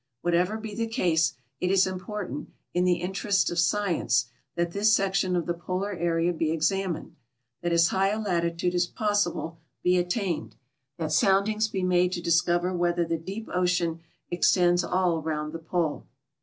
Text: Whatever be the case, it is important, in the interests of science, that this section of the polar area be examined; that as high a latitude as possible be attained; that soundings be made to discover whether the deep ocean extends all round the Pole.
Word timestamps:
Whatever 0.23 0.57
be 0.57 0.73
the 0.73 0.87
case, 0.87 1.35
it 1.59 1.69
is 1.69 1.85
important, 1.85 2.49
in 2.73 2.85
the 2.85 2.95
interests 3.01 3.51
of 3.51 3.59
science, 3.59 4.31
that 4.55 4.71
this 4.71 4.91
section 4.95 5.35
of 5.35 5.45
the 5.45 5.53
polar 5.53 5.91
area 5.93 6.33
be 6.33 6.49
examined; 6.49 7.15
that 7.61 7.71
as 7.71 7.89
high 7.89 8.09
a 8.09 8.19
latitude 8.19 8.73
as 8.73 8.87
possible 8.87 9.59
be 9.83 9.99
attained; 9.99 10.55
that 10.97 11.11
soundings 11.11 11.67
be 11.67 11.83
made 11.83 12.13
to 12.13 12.19
discover 12.19 12.73
whether 12.75 13.05
the 13.05 13.17
deep 13.19 13.47
ocean 13.53 13.99
extends 14.31 14.83
all 14.83 15.21
round 15.21 15.53
the 15.53 15.59
Pole. 15.59 16.07